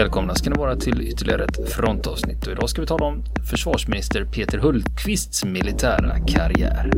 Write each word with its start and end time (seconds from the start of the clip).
välkomna 0.00 0.34
ska 0.34 0.50
ni 0.50 0.56
vara 0.58 0.76
till 0.76 1.02
ytterligare 1.02 1.44
ett 1.44 1.72
frontavsnitt 1.72 2.46
och 2.46 2.52
idag 2.52 2.70
ska 2.70 2.80
vi 2.80 2.86
tala 2.86 3.06
om 3.06 3.24
försvarsminister 3.50 4.24
Peter 4.24 4.58
Hultqvists 4.58 5.44
militära 5.44 6.18
karriär. 6.26 6.90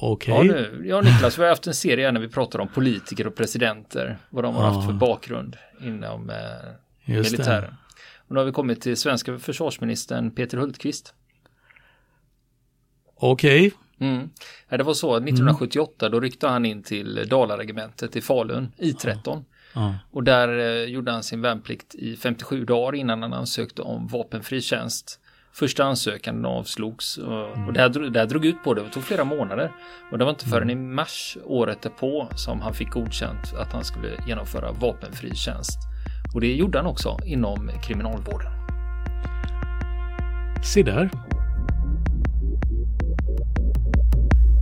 Okej. 0.00 0.34
Ja, 0.84 1.00
nu, 1.00 1.10
Niklas, 1.10 1.38
vi 1.38 1.42
har 1.42 1.48
haft 1.48 1.66
en 1.66 1.74
serie 1.74 2.12
när 2.12 2.20
vi 2.20 2.28
pratar 2.28 2.58
om 2.58 2.68
politiker 2.68 3.26
och 3.26 3.34
presidenter, 3.34 4.18
vad 4.30 4.44
de 4.44 4.54
har 4.54 4.70
haft 4.70 4.86
för 4.86 4.94
bakgrund 4.94 5.56
inom 5.80 6.30
eh, 6.30 6.36
militären. 7.04 7.62
det. 7.62 7.76
Och 8.16 8.34
nu 8.34 8.38
har 8.40 8.44
vi 8.44 8.52
kommit 8.52 8.80
till 8.80 8.96
svenska 8.96 9.38
försvarsministern 9.38 10.30
Peter 10.30 10.58
Hultqvist. 10.58 11.14
Okej. 13.16 13.72
Mm. 14.02 14.30
Ja, 14.68 14.76
det 14.76 14.84
var 14.84 14.94
så, 14.94 15.16
1978 15.16 16.08
då 16.08 16.20
ryckte 16.20 16.48
han 16.48 16.64
in 16.64 16.82
till 16.82 17.28
Dalaregementet 17.28 18.16
i 18.16 18.20
Falun, 18.20 18.72
I13. 18.78 19.44
Ja. 19.74 19.94
Och 20.10 20.24
där 20.24 20.58
eh, 20.58 20.84
gjorde 20.84 21.12
han 21.12 21.22
sin 21.22 21.40
värnplikt 21.40 21.94
i 21.94 22.16
57 22.16 22.64
dagar 22.64 22.94
innan 22.94 23.22
han 23.22 23.32
ansökte 23.32 23.82
om 23.82 24.06
vapenfri 24.06 24.60
tjänst. 24.60 25.18
Första 25.54 25.84
ansökan 25.84 26.44
avslogs 26.44 27.18
och, 27.18 27.66
och 27.66 27.72
det, 27.72 27.80
här, 27.80 28.10
det 28.10 28.18
här 28.18 28.26
drog 28.26 28.44
ut 28.44 28.64
på 28.64 28.74
det, 28.74 28.82
det 28.82 28.90
tog 28.90 29.02
flera 29.02 29.24
månader. 29.24 29.72
Och 30.12 30.18
det 30.18 30.24
var 30.24 30.30
inte 30.30 30.46
förrän 30.46 30.70
i 30.70 30.74
mars 30.74 31.38
året 31.44 31.82
därpå 31.82 32.28
som 32.36 32.60
han 32.60 32.74
fick 32.74 32.90
godkänt 32.90 33.54
att 33.58 33.72
han 33.72 33.84
skulle 33.84 34.08
genomföra 34.26 34.72
vapenfri 34.72 35.34
tjänst. 35.34 35.78
Och 36.34 36.40
det 36.40 36.54
gjorde 36.54 36.78
han 36.78 36.86
också 36.86 37.18
inom 37.26 37.70
kriminalvården. 37.82 38.52
Se 40.64 40.82
där. 40.82 41.31